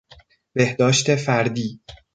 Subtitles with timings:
[0.53, 1.79] بهداشت فردی